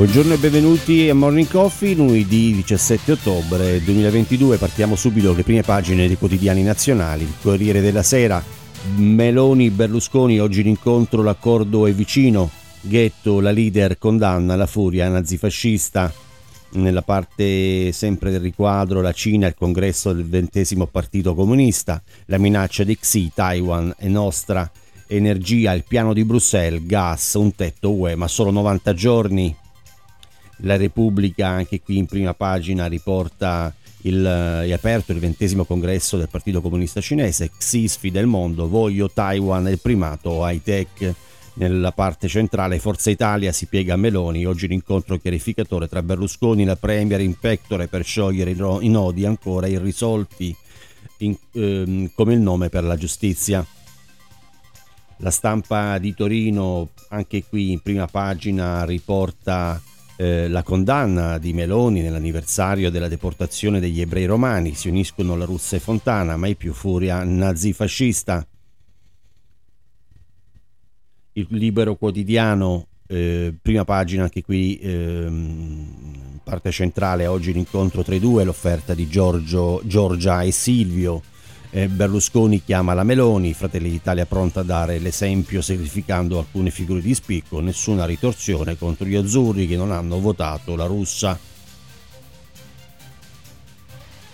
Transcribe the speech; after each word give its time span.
Buongiorno 0.00 0.32
e 0.32 0.38
benvenuti 0.38 1.10
a 1.10 1.14
Morning 1.14 1.46
Coffee, 1.46 1.94
lunedì 1.94 2.54
17 2.54 3.12
ottobre 3.12 3.84
2022. 3.84 4.56
Partiamo 4.56 4.96
subito 4.96 5.34
le 5.34 5.42
prime 5.42 5.60
pagine 5.60 6.06
dei 6.06 6.16
quotidiani 6.16 6.62
nazionali. 6.62 7.24
Il 7.24 7.34
Corriere 7.38 7.82
della 7.82 8.02
Sera, 8.02 8.42
Meloni, 8.96 9.68
Berlusconi, 9.68 10.40
oggi 10.40 10.62
l'incontro, 10.62 11.22
l'accordo 11.22 11.86
è 11.86 11.92
vicino. 11.92 12.48
Ghetto, 12.80 13.40
la 13.40 13.50
leader 13.50 13.98
condanna 13.98 14.56
la 14.56 14.64
furia 14.64 15.06
nazifascista. 15.10 16.10
Nella 16.70 17.02
parte 17.02 17.92
sempre 17.92 18.30
del 18.30 18.40
riquadro, 18.40 19.02
la 19.02 19.12
Cina, 19.12 19.48
il 19.48 19.54
congresso 19.54 20.14
del 20.14 20.26
ventesimo 20.26 20.86
partito 20.86 21.34
comunista, 21.34 22.02
la 22.24 22.38
minaccia 22.38 22.84
di 22.84 22.96
Xi, 22.96 23.32
Taiwan 23.34 23.92
è 23.98 24.08
nostra 24.08 24.68
energia, 25.08 25.72
il 25.72 25.84
piano 25.86 26.14
di 26.14 26.24
Bruxelles, 26.24 26.86
gas, 26.86 27.34
un 27.34 27.54
tetto 27.54 27.92
UE, 27.92 28.14
ma 28.14 28.28
solo 28.28 28.50
90 28.50 28.94
giorni. 28.94 29.59
La 30.62 30.76
Repubblica, 30.76 31.48
anche 31.48 31.80
qui 31.80 31.96
in 31.96 32.06
prima 32.06 32.34
pagina, 32.34 32.86
riporta 32.86 33.74
il, 34.02 34.24
è 34.24 34.72
aperto 34.72 35.12
il 35.12 35.18
ventesimo 35.18 35.64
congresso 35.64 36.16
del 36.16 36.28
Partito 36.28 36.60
Comunista 36.60 37.00
Cinese, 37.00 37.50
Xi 37.56 37.88
sfida 37.88 38.20
il 38.20 38.26
mondo, 38.26 38.68
voglio 38.68 39.10
Taiwan 39.10 39.66
e 39.66 39.72
il 39.72 39.80
primato 39.80 40.46
high 40.46 40.62
tech. 40.62 41.14
Nella 41.52 41.92
parte 41.92 42.28
centrale 42.28 42.78
Forza 42.78 43.10
Italia 43.10 43.52
si 43.52 43.66
piega 43.66 43.94
a 43.94 43.96
Meloni, 43.96 44.46
oggi 44.46 44.68
l'incontro 44.68 45.18
chiarificatore 45.18 45.88
tra 45.88 46.02
Berlusconi 46.02 46.62
e 46.62 46.66
la 46.66 46.76
Premier 46.76 47.20
in 47.20 47.38
pectore 47.38 47.88
per 47.88 48.04
sciogliere 48.04 48.52
i 48.52 48.88
nodi 48.88 49.26
ancora 49.26 49.66
irrisolti 49.66 50.56
in, 51.18 51.36
ehm, 51.52 52.12
come 52.14 52.34
il 52.34 52.40
nome 52.40 52.68
per 52.68 52.84
la 52.84 52.96
giustizia. 52.96 53.66
La 55.18 55.30
stampa 55.30 55.98
di 55.98 56.14
Torino, 56.14 56.90
anche 57.08 57.44
qui 57.44 57.72
in 57.72 57.80
prima 57.80 58.06
pagina, 58.06 58.84
riporta 58.84 59.82
eh, 60.20 60.48
la 60.48 60.62
condanna 60.62 61.38
di 61.38 61.54
Meloni 61.54 62.02
nell'anniversario 62.02 62.90
della 62.90 63.08
deportazione 63.08 63.80
degli 63.80 64.02
ebrei 64.02 64.26
romani. 64.26 64.74
Si 64.74 64.86
uniscono 64.86 65.34
la 65.34 65.46
Russia 65.46 65.78
e 65.78 65.80
Fontana, 65.80 66.36
mai 66.36 66.56
più 66.56 66.74
furia 66.74 67.24
nazifascista. 67.24 68.46
Il 71.32 71.46
libero 71.48 71.96
quotidiano, 71.96 72.88
eh, 73.06 73.54
prima 73.62 73.86
pagina 73.86 74.24
anche 74.24 74.42
qui, 74.42 74.76
eh, 74.76 75.26
parte 76.44 76.70
centrale, 76.70 77.26
oggi 77.26 77.54
l'incontro 77.54 78.02
tra 78.02 78.14
i 78.14 78.20
due, 78.20 78.44
l'offerta 78.44 78.92
di 78.92 79.08
Giorgio, 79.08 79.80
Giorgia 79.86 80.42
e 80.42 80.50
Silvio 80.50 81.22
Berlusconi 81.70 82.64
chiama 82.64 82.94
la 82.94 83.04
Meloni, 83.04 83.54
Fratelli 83.54 83.90
d'Italia 83.90 84.26
pronta 84.26 84.60
a 84.60 84.64
dare 84.64 84.98
l'esempio 84.98 85.62
sacrificando 85.62 86.38
alcune 86.38 86.70
figure 86.70 87.00
di 87.00 87.14
spicco, 87.14 87.60
nessuna 87.60 88.06
ritorsione 88.06 88.76
contro 88.76 89.06
gli 89.06 89.14
azzurri 89.14 89.68
che 89.68 89.76
non 89.76 89.92
hanno 89.92 90.18
votato 90.18 90.74
la 90.74 90.86
russa. 90.86 91.38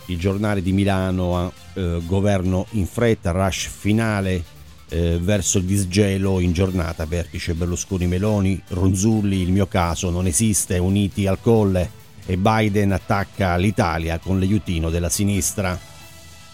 Il 0.07 0.19
giornale 0.19 0.63
di 0.63 0.73
Milano, 0.73 1.53
eh, 1.75 2.01
governo 2.07 2.67
in 2.71 2.87
fretta, 2.87 3.33
rush 3.33 3.69
finale 3.69 4.43
eh, 4.89 5.19
verso 5.21 5.59
il 5.59 5.65
disgelo 5.65 6.41
in 6.41 6.53
giornata, 6.53 7.05
vertice 7.05 7.53
Berlusconi-Meloni, 7.53 8.63
Ronzulli, 8.69 9.43
il 9.43 9.53
mio 9.53 9.67
caso 9.67 10.09
non 10.09 10.27
esiste, 10.27 10.79
uniti 10.79 11.27
al 11.27 11.41
colle 11.43 12.05
e 12.25 12.39
Biden 12.39 12.93
attacca 12.93 13.57
l'Italia 13.57 14.19
con 14.19 14.39
l'aiutino 14.39 14.89
della 14.89 15.11
sinistra 15.11 15.95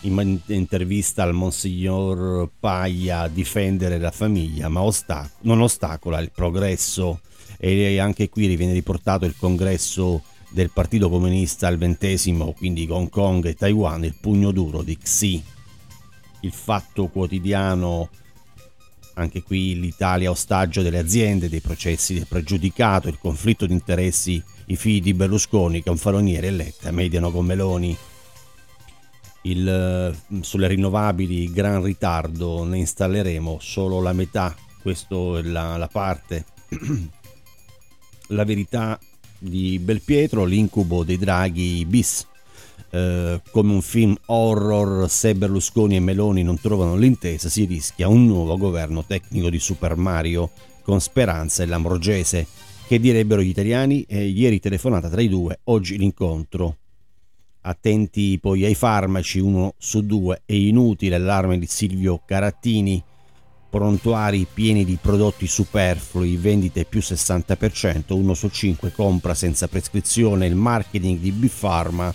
in 0.03 0.41
intervista 0.47 1.23
al 1.23 1.35
Monsignor 1.35 2.51
Paglia 2.59 3.29
difendere 3.29 3.99
la 3.99 4.11
famiglia, 4.11 4.69
ma 4.69 4.83
ostac- 4.83 5.37
non 5.43 5.61
ostacola 5.61 6.19
il 6.21 6.31
progresso 6.35 7.21
e 7.59 7.99
anche 7.99 8.29
qui 8.29 8.55
viene 8.57 8.73
riportato 8.73 9.25
il 9.25 9.37
congresso 9.37 10.23
del 10.51 10.71
Partito 10.71 11.09
Comunista 11.09 11.69
al 11.69 11.79
ventesimo, 11.79 12.53
quindi 12.53 12.87
Hong 12.91 13.09
Kong 13.09 13.47
e 13.47 13.55
Taiwan, 13.55 14.05
il 14.05 14.17
pugno 14.21 14.51
duro 14.51 14.83
di 14.83 14.99
Xi. 14.99 15.43
Il 16.41 16.53
fatto 16.53 17.07
quotidiano, 17.07 18.11
anche 19.15 19.43
qui 19.43 19.79
l'Italia 19.79 20.31
ostaggio 20.31 20.83
delle 20.83 20.99
aziende, 20.99 21.49
dei 21.49 21.61
processi 21.61 22.15
del 22.15 22.27
pregiudicato, 22.27 23.09
il 23.09 23.19
conflitto 23.19 23.65
di 23.65 23.73
interessi, 23.73 24.43
i 24.67 24.77
figli 24.77 25.01
di 25.01 25.15
Berlusconi, 25.15 25.83
Canfalonieri 25.83 26.49
e 26.49 26.51
Letta 26.51 26.91
mediano 26.91 27.31
con 27.31 27.47
Meloni 27.47 27.97
il, 29.43 29.69
eh, 29.69 30.43
sulle 30.43 30.69
rinnovabili 30.69 31.51
gran 31.51 31.83
ritardo, 31.83 32.65
ne 32.65 32.79
installeremo 32.79 33.59
solo 33.61 34.01
la 34.01 34.13
metà, 34.13 34.55
questa 34.81 35.17
è 35.39 35.43
la, 35.43 35.77
la 35.77 35.89
parte. 35.89 36.45
la 38.29 38.45
verità 38.45 38.99
di 39.39 39.79
Belpietro, 39.79 40.45
l'incubo 40.45 41.05
dei 41.05 41.19
draghi 41.19 41.85
bis. 41.87 42.27
Eh, 42.91 43.41
come 43.51 43.73
un 43.73 43.83
film 43.83 44.17
horror, 44.27 45.09
se 45.11 45.35
Berlusconi 45.35 45.97
e 45.97 46.01
Meloni 46.01 46.43
non 46.43 46.61
trovano 46.61 46.95
l'intesa, 46.95 47.49
si 47.49 47.65
rischia 47.65 48.09
un 48.09 48.27
nuovo 48.27 48.57
governo 48.57 49.05
tecnico 49.05 49.51
di 49.51 49.59
Super 49.59 49.97
Mario 49.97 50.51
con 50.83 51.01
Speranza 51.01 51.63
e 51.63 51.67
Lamborghese. 51.67 52.47
Che 52.87 53.01
direbbero 53.01 53.41
gli 53.41 53.49
italiani? 53.49 54.03
Eh, 54.03 54.27
ieri 54.27 54.61
telefonata 54.61 55.09
tra 55.09 55.23
i 55.23 55.29
due, 55.29 55.61
oggi 55.65 55.97
l'incontro 55.97 56.79
attenti 57.63 58.39
poi 58.41 58.65
ai 58.65 58.75
farmaci, 58.75 59.39
uno 59.39 59.75
su 59.79 60.05
due 60.05 60.43
è 60.45 60.53
inutile, 60.53 61.17
allarme 61.17 61.59
di 61.59 61.67
Silvio 61.67 62.23
Carattini, 62.25 63.03
prontuari 63.71 64.47
pieni 64.53 64.85
di 64.85 64.99
prodotti 65.01 65.47
superflui, 65.47 66.37
vendite 66.37 66.85
più 66.85 67.01
60%, 67.01 68.13
uno 68.13 68.35
su 68.35 68.49
cinque 68.49 68.93
compra 68.93 69.35
senza 69.35 69.69
prescrizione, 69.69 70.47
il 70.47 70.55
marketing 70.55 71.19
di 71.19 71.33
Big 71.33 71.51
Pharma 71.51 72.15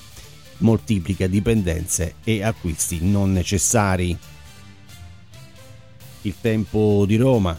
moltiplica 0.60 1.28
dipendenze 1.28 2.16
e 2.24 2.44
acquisti 2.44 3.00
non 3.02 3.32
necessari. 3.32 4.18
Il 6.22 6.36
tempo 6.42 7.06
di 7.08 7.16
Roma, 7.16 7.58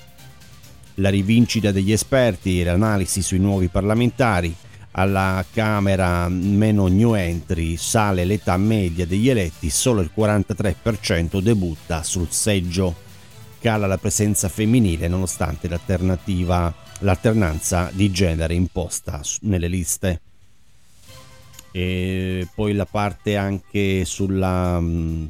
la 0.95 1.09
rivincita 1.09 1.73
degli 1.73 1.93
esperti 1.93 2.61
e 2.61 2.65
l'analisi 2.65 3.23
sui 3.23 3.39
nuovi 3.39 3.69
parlamentari, 3.69 4.55
alla 4.93 5.45
Camera 5.53 6.29
meno 6.29 6.87
new 6.89 7.15
entry 7.15 7.77
sale 7.77 8.25
l'età 8.25 8.57
media 8.57 9.07
degli 9.07 9.29
eletti, 9.29 9.71
solo 9.71 10.01
il 10.01 10.11
43% 10.17 11.41
debutta 11.41 12.03
sul 12.03 12.31
seggio. 12.31 13.07
Cala 13.61 13.87
la 13.87 13.99
presenza 13.99 14.49
femminile 14.49 15.09
nonostante 15.09 15.69
l'alternanza 15.69 17.91
di 17.93 18.11
genere 18.11 18.55
imposta 18.55 19.21
nelle 19.43 19.69
liste. 19.69 20.21
E 21.71 22.49
poi 22.55 22.73
la 22.73 22.87
parte 22.87 23.37
anche 23.37 24.05
sulla, 24.05 24.83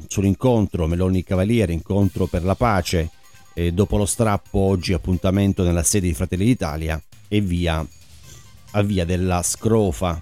sull'incontro 0.07 0.87
Meloni 0.87 1.23
Cavaliere, 1.23 1.73
incontro 1.73 2.27
per 2.27 2.43
la 2.43 2.55
pace. 2.55 3.11
E 3.53 3.73
dopo 3.73 3.97
lo 3.97 4.05
strappo 4.05 4.59
oggi 4.59 4.93
appuntamento 4.93 5.63
nella 5.63 5.83
sede 5.83 6.07
di 6.07 6.13
Fratelli 6.13 6.45
d'Italia 6.45 7.01
e 7.27 7.41
via 7.41 7.85
a 8.71 8.81
via 8.81 9.05
della 9.05 9.41
Scrofa. 9.41 10.19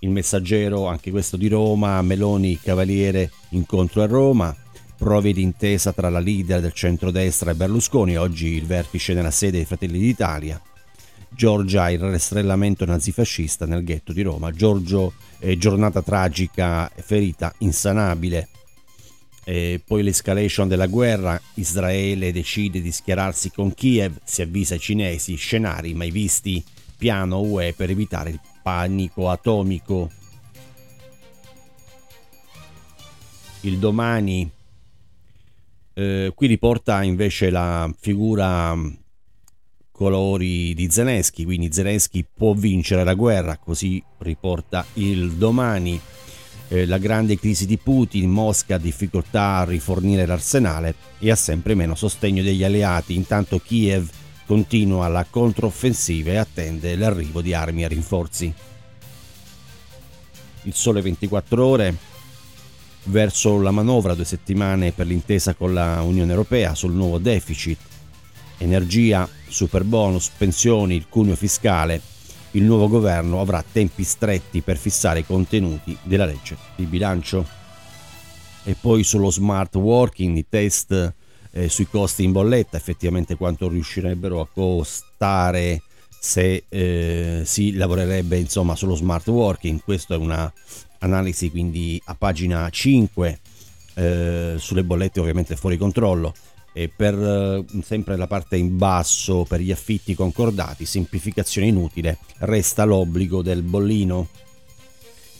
Il 0.00 0.10
messaggero, 0.10 0.86
anche 0.86 1.10
questo 1.10 1.36
di 1.36 1.48
Roma, 1.48 2.00
Meloni 2.02 2.58
Cavaliere 2.60 3.30
incontro 3.50 4.02
a 4.02 4.06
Roma, 4.06 4.54
prove 4.96 5.32
di 5.32 5.42
intesa 5.42 5.92
tra 5.92 6.08
la 6.08 6.20
leader 6.20 6.60
del 6.60 6.72
centrodestra 6.72 7.50
e 7.50 7.54
Berlusconi, 7.54 8.16
oggi 8.16 8.48
il 8.48 8.66
vertice 8.66 9.14
nella 9.14 9.30
sede 9.30 9.58
dei 9.58 9.64
Fratelli 9.64 9.98
d'Italia. 9.98 10.60
Giorgia 11.30 11.90
il 11.90 11.98
rastrellamento 11.98 12.84
nazifascista 12.84 13.66
nel 13.66 13.84
ghetto 13.84 14.12
di 14.12 14.22
Roma. 14.22 14.50
Giorgio 14.50 15.12
eh, 15.38 15.58
giornata 15.58 16.02
tragica, 16.02 16.90
ferita 16.94 17.52
insanabile. 17.58 18.48
E 19.48 19.80
poi 19.82 20.02
l'escalation 20.02 20.68
della 20.68 20.88
guerra, 20.88 21.40
Israele 21.54 22.32
decide 22.32 22.82
di 22.82 22.92
schierarsi 22.92 23.50
con 23.50 23.72
Kiev, 23.72 24.18
si 24.22 24.42
avvisa 24.42 24.74
ai 24.74 24.80
cinesi, 24.80 25.36
scenari 25.36 25.94
mai 25.94 26.10
visti, 26.10 26.62
piano 26.98 27.40
UE 27.40 27.72
per 27.72 27.88
evitare 27.88 28.28
il 28.28 28.40
panico 28.62 29.30
atomico. 29.30 30.10
Il 33.62 33.78
domani 33.78 34.50
eh, 35.94 36.30
qui 36.34 36.46
riporta 36.46 37.02
invece 37.02 37.48
la 37.48 37.90
figura 37.98 38.76
colori 39.90 40.74
di 40.74 40.90
Zelensky, 40.90 41.44
quindi 41.44 41.72
Zelensky 41.72 42.22
può 42.34 42.52
vincere 42.52 43.02
la 43.02 43.14
guerra, 43.14 43.56
così 43.56 44.04
riporta 44.18 44.84
il 44.96 45.32
domani 45.36 45.98
eh, 46.68 46.86
la 46.86 46.98
grande 46.98 47.38
crisi 47.38 47.66
di 47.66 47.78
Putin, 47.78 48.30
Mosca 48.30 48.74
ha 48.74 48.78
difficoltà 48.78 49.56
a 49.56 49.64
rifornire 49.64 50.26
l'arsenale 50.26 50.94
e 51.18 51.30
ha 51.30 51.36
sempre 51.36 51.74
meno 51.74 51.94
sostegno 51.94 52.42
degli 52.42 52.62
alleati, 52.62 53.14
intanto 53.14 53.58
Kiev 53.58 54.08
continua 54.46 55.08
la 55.08 55.26
controffensiva 55.28 56.30
e 56.30 56.36
attende 56.36 56.96
l'arrivo 56.96 57.40
di 57.40 57.54
armi 57.54 57.84
a 57.84 57.88
rinforzi. 57.88 58.52
Il 60.62 60.74
sole 60.74 61.00
24 61.00 61.64
ore 61.64 61.94
verso 63.04 63.60
la 63.60 63.70
manovra 63.70 64.14
due 64.14 64.24
settimane 64.24 64.92
per 64.92 65.06
l'intesa 65.06 65.54
con 65.54 65.72
la 65.72 66.02
Unione 66.02 66.30
Europea 66.30 66.74
sul 66.74 66.92
nuovo 66.92 67.18
deficit. 67.18 67.78
Energia, 68.58 69.28
super 69.46 69.84
bonus, 69.84 70.30
pensioni, 70.36 70.96
il 70.96 71.06
cuneo 71.08 71.36
fiscale, 71.36 72.00
il 72.52 72.62
nuovo 72.62 72.88
governo 72.88 73.40
avrà 73.40 73.62
tempi 73.70 74.04
stretti 74.04 74.62
per 74.62 74.76
fissare 74.76 75.20
i 75.20 75.26
contenuti 75.26 75.96
della 76.02 76.24
legge 76.24 76.56
di 76.76 76.84
bilancio. 76.84 77.46
E 78.64 78.76
poi 78.78 79.02
sullo 79.04 79.30
smart 79.30 79.74
working, 79.76 80.36
i 80.36 80.46
test 80.48 81.14
eh, 81.50 81.68
sui 81.68 81.86
costi 81.88 82.24
in 82.24 82.32
bolletta, 82.32 82.76
effettivamente 82.76 83.36
quanto 83.36 83.68
riuscirebbero 83.68 84.40
a 84.40 84.48
costare 84.52 85.82
se 86.20 86.64
eh, 86.68 87.42
si 87.44 87.74
lavorerebbe 87.74 88.36
insomma 88.38 88.74
sullo 88.74 88.94
smart 88.94 89.26
working. 89.28 89.80
Questa 89.82 90.14
è 90.14 90.18
una 90.18 90.52
analisi 90.98 91.50
quindi 91.50 92.00
a 92.06 92.14
pagina 92.14 92.68
5 92.68 93.40
eh, 93.94 94.54
sulle 94.58 94.84
bollette 94.84 95.20
ovviamente 95.20 95.54
fuori 95.54 95.76
controllo 95.76 96.34
e 96.78 96.88
per 96.88 97.14
eh, 97.14 97.64
sempre 97.82 98.14
la 98.16 98.28
parte 98.28 98.56
in 98.56 98.76
basso 98.76 99.42
per 99.42 99.58
gli 99.58 99.72
affitti 99.72 100.14
concordati, 100.14 100.84
semplificazione 100.84 101.66
inutile, 101.66 102.18
resta 102.38 102.84
l'obbligo 102.84 103.42
del 103.42 103.62
bollino. 103.62 104.28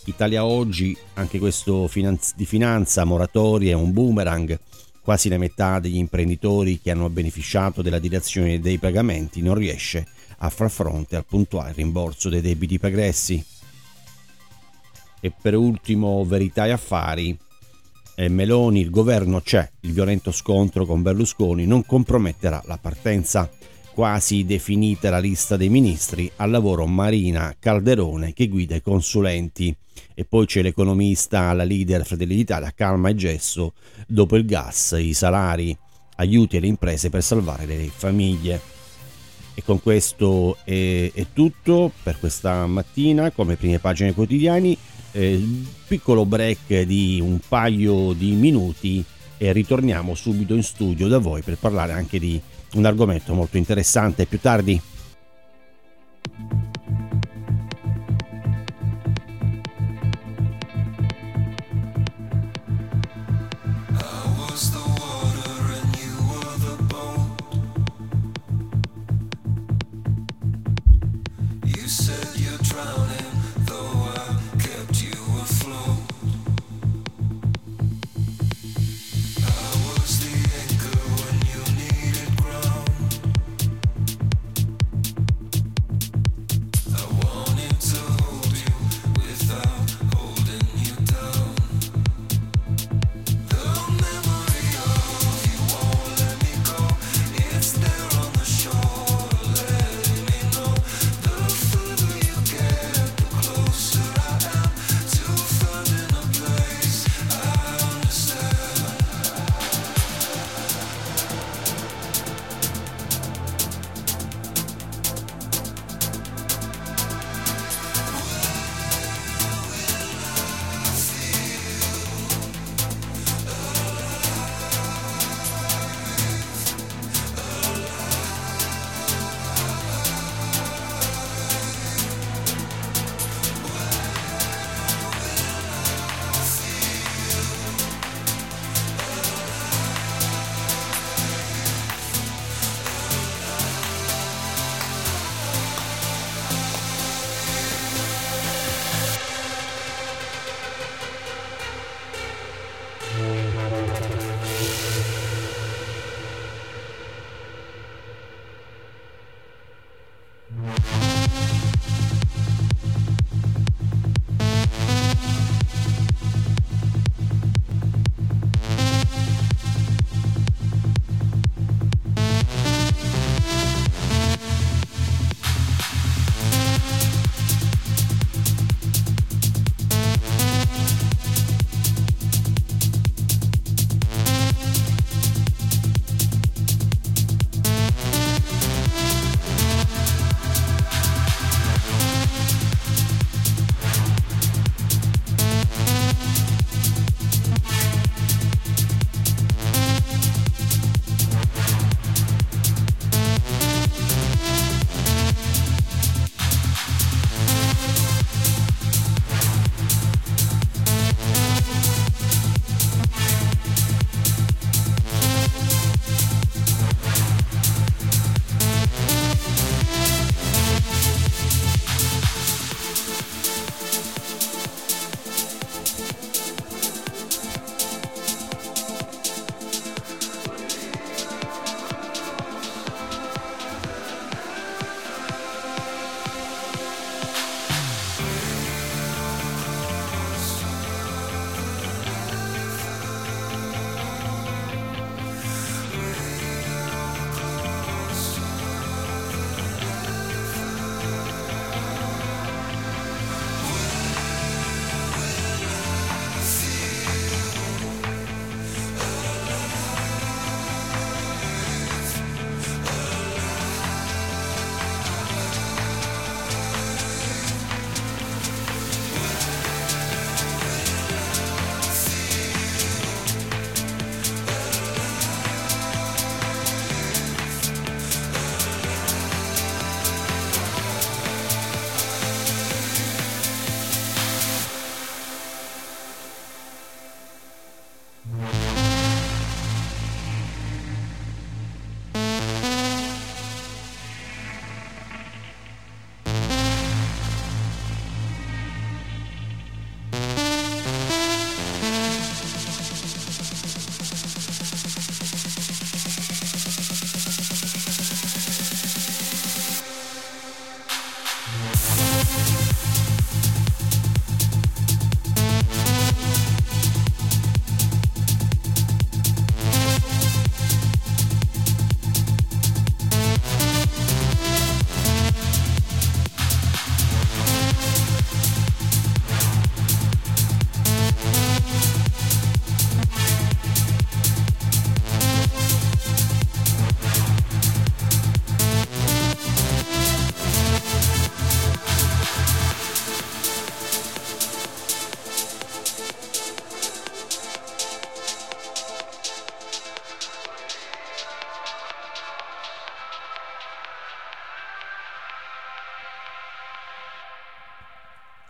Italia 0.06 0.44
oggi, 0.44 0.96
anche 1.14 1.38
questo 1.38 1.88
di 2.34 2.44
finanza, 2.44 3.04
moratoria 3.04 3.70
è 3.70 3.74
un 3.74 3.92
boomerang. 3.92 4.58
Quasi 5.00 5.28
la 5.28 5.38
metà 5.38 5.78
degli 5.78 5.98
imprenditori 5.98 6.80
che 6.80 6.90
hanno 6.90 7.08
beneficiato 7.08 7.82
della 7.82 8.00
direzione 8.00 8.58
dei 8.58 8.78
pagamenti 8.78 9.40
non 9.40 9.54
riesce 9.54 10.08
a 10.38 10.50
far 10.50 10.72
fronte 10.72 11.14
al 11.14 11.24
puntuale 11.24 11.72
rimborso 11.72 12.28
dei 12.28 12.40
debiti 12.40 12.80
pregressi. 12.80 13.44
E 15.20 15.32
per 15.40 15.54
ultimo, 15.54 16.24
verità 16.24 16.66
e 16.66 16.72
affari, 16.72 17.38
Meloni, 18.26 18.80
il 18.80 18.90
governo 18.90 19.40
c'è, 19.40 19.70
il 19.82 19.92
violento 19.92 20.32
scontro 20.32 20.84
con 20.84 21.02
Berlusconi 21.02 21.66
non 21.66 21.86
comprometterà 21.86 22.60
la 22.66 22.76
partenza. 22.76 23.48
Quasi 23.94 24.44
definita 24.44 25.08
la 25.08 25.20
lista 25.20 25.56
dei 25.56 25.68
ministri, 25.68 26.28
al 26.36 26.50
lavoro 26.50 26.84
Marina 26.86 27.54
Calderone 27.56 28.32
che 28.32 28.48
guida 28.48 28.74
i 28.74 28.82
consulenti. 28.82 29.74
E 30.14 30.24
poi 30.24 30.46
c'è 30.46 30.62
l'economista, 30.62 31.52
la 31.52 31.62
leader 31.62 32.04
Fratelli 32.04 32.34
d'Italia, 32.34 32.72
calma 32.74 33.08
e 33.08 33.14
gesso, 33.14 33.74
dopo 34.08 34.36
il 34.36 34.44
gas, 34.44 34.96
i 34.98 35.12
salari, 35.12 35.76
aiuti 36.16 36.56
alle 36.56 36.66
imprese 36.66 37.10
per 37.10 37.22
salvare 37.22 37.66
le 37.66 37.88
famiglie. 37.94 38.60
E 39.54 39.62
con 39.64 39.80
questo 39.80 40.56
è, 40.64 41.10
è 41.14 41.26
tutto 41.32 41.92
per 42.02 42.18
questa 42.18 42.66
mattina, 42.66 43.30
come 43.30 43.54
prime 43.54 43.78
pagine 43.78 44.12
quotidiani 44.12 44.76
eh, 45.18 45.44
piccolo 45.88 46.24
break 46.24 46.82
di 46.82 47.18
un 47.20 47.40
paio 47.46 48.12
di 48.12 48.30
minuti 48.32 49.04
e 49.36 49.52
ritorniamo 49.52 50.14
subito 50.14 50.54
in 50.54 50.62
studio 50.62 51.08
da 51.08 51.18
voi 51.18 51.42
per 51.42 51.58
parlare 51.58 51.92
anche 51.92 52.20
di 52.20 52.40
un 52.74 52.84
argomento 52.84 53.34
molto 53.34 53.56
interessante 53.56 54.26
più 54.26 54.38
tardi. 54.38 54.80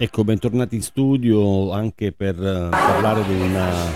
Ecco, 0.00 0.23
bentornati 0.23 0.76
in 0.76 0.83
studio 0.83 1.73
anche 1.73 2.12
per 2.12 2.38
uh, 2.38 2.69
parlare 2.71 3.25
di 3.26 3.35
una, 3.35 3.90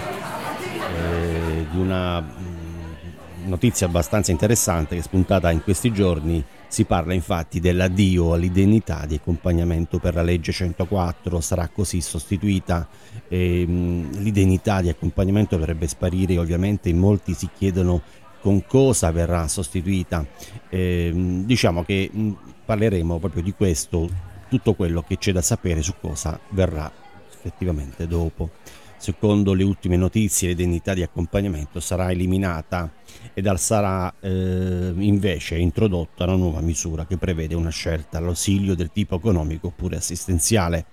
eh, 0.97 1.67
di 1.71 1.79
una 1.79 2.21
mm, 2.21 3.47
notizia 3.47 3.87
abbastanza 3.87 4.33
interessante 4.33 4.97
che 4.97 5.01
è 5.01 5.05
spuntata 5.05 5.53
in 5.53 5.63
questi 5.63 5.93
giorni. 5.93 6.43
Si 6.67 6.87
parla 6.87 7.15
infatti 7.15 7.61
dell'addio 7.61 8.33
all'indennità 8.33 9.07
di 9.07 9.15
accompagnamento 9.15 10.01
per 10.01 10.15
la 10.15 10.23
legge 10.23 10.51
104, 10.51 11.41
sarà 11.41 11.69
così 11.69 12.01
sostituita. 12.01 12.89
Eh, 13.29 13.63
l'indennità 13.65 14.81
di 14.81 14.89
accompagnamento 14.89 15.57
dovrebbe 15.57 15.87
sparire, 15.87 16.37
ovviamente 16.37 16.89
in 16.89 16.99
molti 16.99 17.33
si 17.33 17.49
chiedono 17.57 18.03
con 18.41 18.67
cosa 18.67 19.13
verrà 19.13 19.47
sostituita. 19.47 20.27
Eh, 20.69 21.13
diciamo 21.45 21.85
che 21.85 22.11
mm, 22.13 22.33
parleremo 22.65 23.21
proprio 23.21 23.45
di 23.45 23.53
questo 23.53 24.32
tutto 24.53 24.75
quello 24.75 25.01
che 25.01 25.17
c'è 25.17 25.33
da 25.33 25.41
sapere 25.41 25.81
su 25.81 25.95
cosa 25.99 26.39
verrà 26.51 26.93
effettivamente 27.33 28.07
dopo. 28.07 28.51
Secondo 28.99 29.55
le 29.55 29.65
ultime 29.65 29.97
notizie, 29.97 30.49
l'indennità 30.49 30.93
di 30.93 31.03
accompagnamento 31.03 31.81
sarà 31.81 32.11
eliminata 32.11 32.93
ed 33.33 33.51
sarà 33.55 34.13
eh, 34.21 34.93
invece 34.99 35.57
introdotta 35.57 36.25
una 36.25 36.37
nuova 36.37 36.61
misura 36.61 37.07
che 37.07 37.17
prevede 37.17 37.55
una 37.55 37.71
scelta 37.71 38.19
all'ausilio 38.19 38.75
del 38.75 38.91
tipo 38.93 39.17
economico 39.17 39.69
oppure 39.69 39.97
assistenziale. 39.97 40.85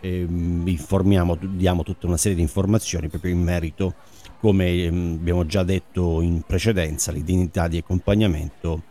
Eh, 0.00 0.26
informiamo, 0.28 1.36
diamo 1.40 1.84
tutta 1.84 2.08
una 2.08 2.16
serie 2.16 2.36
di 2.36 2.42
informazioni 2.42 3.06
proprio 3.06 3.32
in 3.32 3.42
merito, 3.42 3.94
come 4.40 4.66
eh, 4.70 4.88
abbiamo 4.88 5.46
già 5.46 5.62
detto 5.62 6.20
in 6.20 6.42
precedenza, 6.42 7.12
l'indennità 7.12 7.68
di 7.68 7.78
accompagnamento 7.78 8.82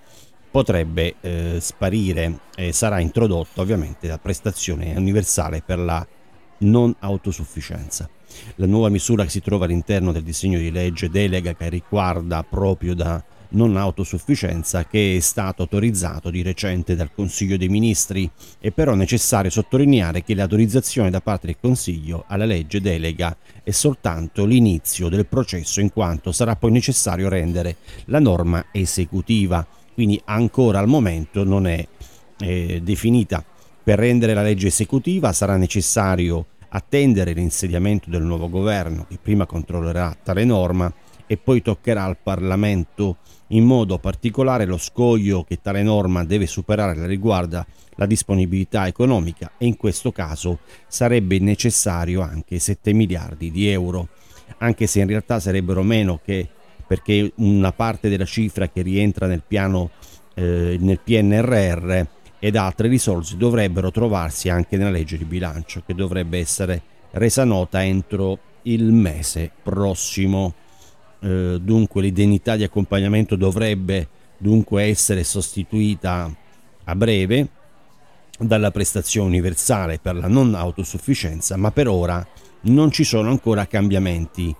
potrebbe 0.49 1.15
eh, 1.21 1.57
sparire 1.59 2.39
e 2.55 2.71
sarà 2.71 2.99
introdotto 2.99 3.61
ovviamente 3.61 4.07
la 4.07 4.17
prestazione 4.17 4.95
universale 4.95 5.61
per 5.65 5.79
la 5.79 6.05
non 6.59 6.95
autosufficienza. 6.99 8.09
La 8.55 8.65
nuova 8.65 8.89
misura 8.89 9.23
che 9.23 9.29
si 9.29 9.41
trova 9.41 9.65
all'interno 9.65 10.11
del 10.11 10.23
disegno 10.23 10.59
di 10.59 10.71
legge 10.71 11.09
delega 11.09 11.55
che 11.55 11.69
riguarda 11.69 12.43
proprio 12.43 12.93
da 12.93 13.23
non 13.49 13.77
autosufficienza 13.77 14.85
che 14.85 15.15
è 15.15 15.19
stato 15.19 15.61
autorizzato 15.61 16.29
di 16.29 16.41
recente 16.41 16.95
dal 16.95 17.13
Consiglio 17.13 17.57
dei 17.57 17.69
Ministri. 17.69 18.29
È 18.59 18.71
però 18.71 18.93
necessario 18.93 19.49
sottolineare 19.49 20.23
che 20.23 20.35
l'autorizzazione 20.35 21.09
da 21.09 21.21
parte 21.21 21.47
del 21.47 21.57
Consiglio 21.59 22.25
alla 22.27 22.45
legge 22.45 22.81
delega 22.81 23.35
è 23.63 23.71
soltanto 23.71 24.45
l'inizio 24.45 25.09
del 25.09 25.25
processo 25.25 25.79
in 25.79 25.91
quanto 25.91 26.31
sarà 26.31 26.55
poi 26.55 26.71
necessario 26.71 27.29
rendere 27.29 27.77
la 28.05 28.19
norma 28.19 28.65
esecutiva 28.71 29.65
quindi 29.97 30.21
ancora 30.25 30.77
al 30.77 30.87
momento 30.87 31.43
non 31.43 31.65
è 31.65 31.83
eh, 32.41 32.81
definita. 32.83 33.43
Per 33.83 33.97
rendere 33.97 34.35
la 34.35 34.43
legge 34.43 34.67
esecutiva 34.67 35.33
sarà 35.33 35.57
necessario 35.57 36.45
attendere 36.69 37.33
l'insediamento 37.33 38.11
del 38.11 38.21
nuovo 38.21 38.47
governo 38.47 39.07
che 39.09 39.17
prima 39.19 39.47
controllerà 39.47 40.15
tale 40.21 40.45
norma 40.45 40.93
e 41.25 41.37
poi 41.37 41.63
toccherà 41.63 42.03
al 42.03 42.17
Parlamento 42.21 43.17
in 43.47 43.63
modo 43.63 43.97
particolare 43.97 44.65
lo 44.65 44.77
scoglio 44.77 45.43
che 45.43 45.61
tale 45.63 45.81
norma 45.81 46.23
deve 46.23 46.45
superare 46.45 47.07
riguarda 47.07 47.65
la 47.95 48.05
disponibilità 48.05 48.85
economica 48.85 49.53
e 49.57 49.65
in 49.65 49.77
questo 49.77 50.11
caso 50.11 50.59
sarebbe 50.87 51.39
necessario 51.39 52.21
anche 52.21 52.59
7 52.59 52.93
miliardi 52.93 53.49
di 53.49 53.67
euro, 53.67 54.09
anche 54.59 54.85
se 54.85 54.99
in 54.99 55.07
realtà 55.07 55.39
sarebbero 55.39 55.81
meno 55.81 56.19
che 56.23 56.49
perché 56.87 57.31
una 57.35 57.71
parte 57.71 58.09
della 58.09 58.25
cifra 58.25 58.69
che 58.69 58.81
rientra 58.81 59.27
nel 59.27 59.43
piano 59.45 59.91
eh, 60.33 60.77
nel 60.79 60.99
PNRR 61.03 62.01
ed 62.39 62.55
altre 62.55 62.87
risorse 62.87 63.35
dovrebbero 63.37 63.91
trovarsi 63.91 64.49
anche 64.49 64.77
nella 64.77 64.91
legge 64.91 65.17
di 65.17 65.25
bilancio 65.25 65.81
che 65.85 65.95
dovrebbe 65.95 66.37
essere 66.37 66.81
resa 67.11 67.43
nota 67.43 67.83
entro 67.83 68.39
il 68.63 68.91
mese 68.91 69.51
prossimo. 69.63 70.53
Eh, 71.19 71.59
dunque 71.61 72.01
l'indennità 72.01 72.55
di 72.55 72.63
accompagnamento 72.63 73.35
dovrebbe 73.35 74.07
dunque 74.37 74.83
essere 74.83 75.23
sostituita 75.23 76.31
a 76.83 76.95
breve 76.95 77.47
dalla 78.37 78.69
prestazione 78.69 79.27
universale 79.27 79.97
per 79.99 80.15
la 80.15 80.27
non 80.27 80.53
autosufficienza, 80.53 81.57
ma 81.57 81.71
per 81.71 81.87
ora 81.87 82.25
non 82.61 82.91
ci 82.91 83.03
sono 83.03 83.29
ancora 83.29 83.65
cambiamenti 83.65 84.55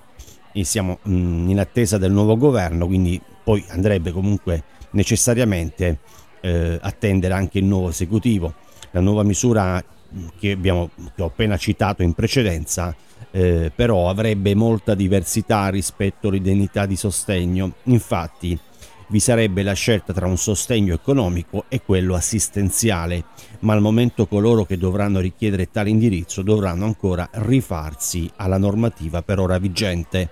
siamo 0.64 1.00
mm, 1.08 1.50
in 1.50 1.60
attesa 1.60 1.98
del 1.98 2.12
nuovo 2.12 2.38
governo, 2.38 2.86
quindi 2.88 3.22
poi 3.44 3.64
andrebbe 3.70 4.12
comunque 4.12 4.64
necessariamente 4.92 6.00
eh, 6.42 6.78
attendere 6.82 7.34
anche 7.34 7.60
il 7.60 7.66
nuovo 7.66 7.90
esecutivo. 7.90 8.54
La 8.92 9.02
nuova 9.02 9.24
misura 9.24 9.84
che, 10.40 10.52
abbiamo, 10.52 10.90
che 11.16 11.22
ho 11.22 11.26
appena 11.26 11.58
citato 11.58 12.04
in 12.04 12.14
precedenza 12.14 12.96
eh, 13.32 13.72
però 13.74 14.10
avrebbe 14.10 14.56
molta 14.56 14.96
diversità 14.96 15.70
rispetto 15.70 16.30
all'indennità 16.30 16.86
di 16.86 16.96
sostegno. 16.96 17.74
Infatti 17.84 18.58
vi 19.10 19.20
sarebbe 19.20 19.64
la 19.64 19.74
scelta 19.74 20.12
tra 20.12 20.28
un 20.28 20.38
sostegno 20.38 20.94
economico 20.94 21.66
e 21.70 21.82
quello 21.82 22.16
assistenziale, 22.16 23.24
ma 23.60 23.74
al 23.74 23.82
momento 23.82 24.28
coloro 24.28 24.66
che 24.66 24.78
dovranno 24.78 25.20
richiedere 25.20 25.72
tale 25.72 25.90
indirizzo 25.90 26.42
dovranno 26.42 26.86
ancora 26.86 27.30
rifarsi 27.32 28.30
alla 28.36 28.58
normativa 28.58 29.22
per 29.22 29.40
ora 29.40 29.58
vigente. 29.60 30.32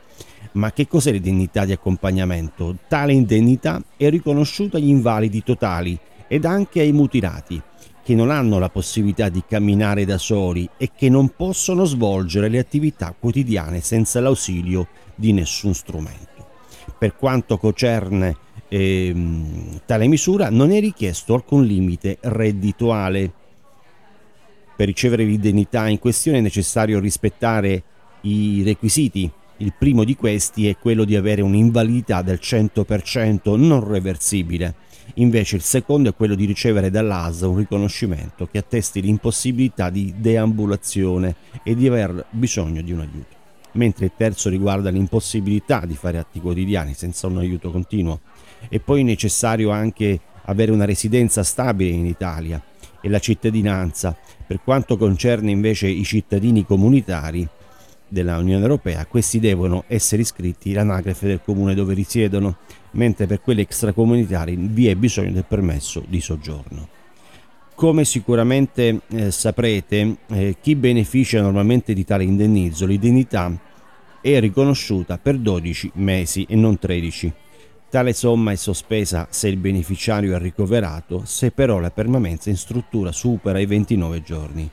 Ma 0.54 0.72
che 0.72 0.88
cos'è 0.88 1.12
l'indennità 1.12 1.66
di 1.66 1.72
accompagnamento? 1.72 2.78
Tale 2.88 3.14
indennità 3.14 3.82
è 3.98 4.10
riconosciuta 4.10 4.78
agli 4.78 4.90
invalidi 4.90 5.44
totali 5.44 5.98
ed 6.28 6.46
anche 6.46 6.80
ai 6.80 6.92
mutilati, 6.92 7.62
che 8.04 8.16
non 8.16 8.30
hanno 8.30 8.60
la 8.60 8.70
possibilità 8.70 9.30
di 9.30 9.44
camminare 9.48 10.06
da 10.06 10.18
soli 10.18 10.70
e 10.78 10.92
che 10.96 11.10
non 11.10 11.34
possono 11.36 11.86
svolgere 11.86 12.50
le 12.50 12.60
attività 12.60 13.16
quotidiane 13.18 13.82
senza 13.82 14.20
l'ausilio 14.20 14.88
di 15.16 15.34
nessun 15.34 15.74
strumento. 15.74 16.48
Per 16.98 17.16
quanto 17.16 17.58
concerne 17.58 18.38
ehm, 18.68 19.82
tale 19.86 20.08
misura, 20.08 20.50
non 20.50 20.72
è 20.72 20.80
richiesto 20.80 21.34
alcun 21.34 21.66
limite 21.66 22.18
reddituale. 22.22 23.32
Per 24.76 24.88
ricevere 24.88 25.24
l'indennità 25.24 25.88
in 25.88 26.00
questione 26.00 26.40
è 26.40 26.42
necessario 26.42 27.00
rispettare 27.00 27.84
i 28.22 28.62
requisiti 28.64 29.32
il 29.58 29.74
primo 29.78 30.04
di 30.04 30.18
questi 30.18 30.68
è 30.68 30.76
quello 30.78 31.06
di 31.06 31.16
avere 31.16 31.42
un'invalidità 31.42 32.22
del 32.22 32.40
100% 32.42 33.56
non 33.56 33.88
reversibile. 33.88 34.76
Invece 35.16 35.56
il 35.56 35.62
secondo 35.62 36.10
è 36.10 36.16
quello 36.16 36.36
di 36.36 36.44
ricevere 36.44 36.90
dall'ASA 36.90 37.48
un 37.48 37.58
riconoscimento 37.58 38.50
che 38.52 38.58
attesti 38.58 39.02
l'impossibilità 39.02 39.90
di 39.90 40.14
deambulazione 40.18 41.36
e 41.64 41.74
di 41.74 41.88
aver 41.88 42.26
bisogno 42.32 42.82
di 42.82 42.92
un 42.92 43.00
aiuto. 43.00 43.34
Mentre 43.74 44.06
il 44.06 44.12
terzo 44.18 44.50
riguarda 44.50 44.90
l'impossibilità 44.90 45.86
di 45.86 45.96
fare 45.96 46.18
atti 46.18 46.42
quotidiani 46.42 46.94
senza 46.94 47.28
un 47.28 47.38
aiuto 47.38 47.72
continuo. 47.72 48.20
È 48.70 48.80
poi 48.80 49.04
necessario 49.04 49.70
anche 49.72 50.20
avere 50.46 50.72
una 50.72 50.86
residenza 50.86 51.44
stabile 51.44 51.92
in 51.92 52.06
Italia 52.06 52.62
e 53.02 53.10
la 53.10 53.20
cittadinanza. 53.20 54.16
Per 54.46 54.62
quanto 54.64 54.98
concerne 54.98 55.52
invece 55.52 55.88
i 55.88 56.04
cittadini 56.04 56.66
comunitari, 56.66 57.48
dell'Unione 58.08 58.62
Europea, 58.62 59.06
questi 59.06 59.40
devono 59.40 59.84
essere 59.88 60.22
iscritti 60.22 60.72
all'anagrafe 60.72 61.28
del 61.28 61.42
comune 61.44 61.74
dove 61.74 61.94
risiedono, 61.94 62.58
mentre 62.92 63.26
per 63.26 63.42
quelli 63.42 63.62
extracomunitari 63.62 64.56
vi 64.56 64.88
è 64.88 64.96
bisogno 64.96 65.32
del 65.32 65.46
permesso 65.46 66.04
di 66.08 66.22
soggiorno. 66.22 66.88
Come 67.74 68.06
sicuramente 68.06 69.02
eh, 69.10 69.32
saprete, 69.32 70.18
eh, 70.28 70.56
chi 70.62 70.76
beneficia 70.76 71.42
normalmente 71.42 71.94
di 71.94 72.06
tale 72.06 72.24
indennizzo, 72.24 72.86
l'indennità 72.86 73.52
è 74.22 74.40
riconosciuta 74.40 75.18
per 75.18 75.38
12 75.38 75.92
mesi 75.96 76.46
e 76.48 76.56
non 76.56 76.80
13. 76.80 77.34
Tale 77.96 78.12
somma 78.12 78.52
è 78.52 78.58
sospesa 78.58 79.28
se 79.30 79.48
il 79.48 79.56
beneficiario 79.56 80.36
è 80.36 80.38
ricoverato, 80.38 81.22
se 81.24 81.52
però 81.52 81.80
la 81.80 81.92
permanenza 81.92 82.50
in 82.50 82.58
struttura 82.58 83.14
supera 83.14 83.58
i 83.58 83.66
29 83.66 84.22
giorni. 84.22 84.70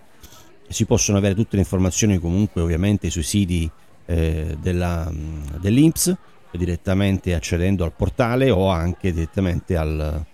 Si 0.70 0.86
possono 0.86 1.18
avere 1.18 1.36
tutte 1.36 1.56
le 1.56 1.62
informazioni 1.64 2.20
comunque 2.20 2.62
ovviamente 2.62 3.10
sui 3.10 3.24
siti 3.24 3.70
eh, 4.06 4.58
della, 4.62 5.12
dell'Inps 5.60 6.16
direttamente 6.58 7.34
accedendo 7.34 7.84
al 7.84 7.94
portale 7.94 8.50
o 8.50 8.70
anche 8.70 9.12
direttamente 9.14 9.76
al 9.78 10.26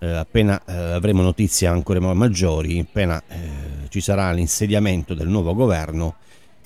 eh, 0.00 0.08
appena 0.08 0.60
eh, 0.64 0.72
avremo 0.72 1.22
notizie 1.22 1.66
ancora 1.66 2.00
maggiori 2.14 2.78
appena 2.80 3.22
eh, 3.28 3.88
ci 3.88 4.00
sarà 4.00 4.32
l'insediamento 4.32 5.14
del 5.14 5.28
nuovo 5.28 5.54
governo 5.54 6.16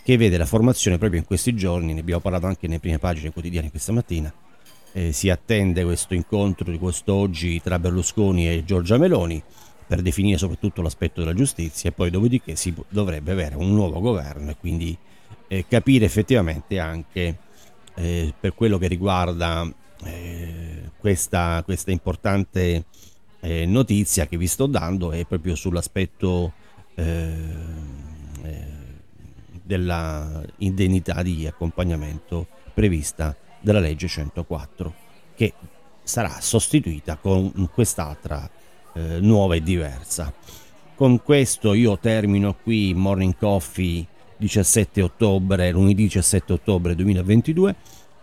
che 0.02 0.16
vede 0.16 0.36
la 0.36 0.46
formazione 0.46 0.98
proprio 0.98 1.20
in 1.20 1.26
questi 1.26 1.54
giorni 1.54 1.92
ne 1.92 2.00
abbiamo 2.00 2.20
parlato 2.20 2.46
anche 2.46 2.66
nelle 2.66 2.80
prime 2.80 2.98
pagine 2.98 3.32
quotidiane 3.32 3.70
questa 3.70 3.92
mattina 3.92 4.32
eh, 4.92 5.12
si 5.12 5.28
attende 5.28 5.82
questo 5.84 6.14
incontro 6.14 6.70
di 6.70 6.78
quest'oggi 6.78 7.60
tra 7.60 7.78
Berlusconi 7.78 8.48
e 8.48 8.64
Giorgia 8.64 8.96
Meloni 8.96 9.42
per 9.86 10.00
definire 10.00 10.38
soprattutto 10.38 10.80
l'aspetto 10.80 11.20
della 11.20 11.34
giustizia 11.34 11.90
e 11.90 11.92
poi 11.92 12.10
dopodiché 12.10 12.54
si 12.54 12.72
dovrebbe 12.88 13.32
avere 13.32 13.56
un 13.56 13.74
nuovo 13.74 14.00
governo 14.00 14.52
e 14.52 14.56
quindi 14.58 14.96
eh, 15.48 15.66
capire 15.68 16.04
effettivamente 16.04 16.78
anche 16.78 17.36
eh, 17.94 18.34
per 18.38 18.54
quello 18.54 18.78
che 18.78 18.88
riguarda 18.88 19.70
eh, 20.04 20.90
questa, 20.98 21.62
questa, 21.64 21.90
importante 21.90 22.84
eh, 23.40 23.66
notizia 23.66 24.26
che 24.26 24.36
vi 24.36 24.46
sto 24.46 24.66
dando 24.66 25.12
è 25.12 25.24
proprio 25.26 25.54
sull'aspetto 25.54 26.52
eh, 26.94 27.32
eh, 28.42 28.66
della 29.62 30.42
indennità 30.58 31.22
di 31.22 31.46
accompagnamento 31.46 32.46
prevista 32.72 33.36
dalla 33.60 33.80
legge 33.80 34.08
104 34.08 34.94
che 35.34 35.52
sarà 36.02 36.40
sostituita 36.40 37.16
con 37.16 37.70
quest'altra 37.72 38.48
eh, 38.94 39.20
nuova 39.20 39.54
e 39.54 39.62
diversa. 39.62 40.32
Con 40.94 41.22
questo 41.22 41.72
io 41.72 41.98
termino 41.98 42.54
qui 42.54 42.94
Morning 42.94 43.36
Coffee 43.36 44.06
17 44.36 45.02
ottobre, 45.02 45.70
lunedì 45.70 46.04
17 46.04 46.52
ottobre 46.52 46.94
2022. 46.94 47.74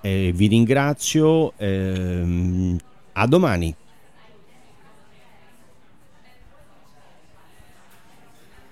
Eh, 0.02 0.32
vi 0.34 0.48
ringrazio, 0.48 1.54
ehm, 1.58 2.78
a 3.14 3.28
domani. 3.28 3.76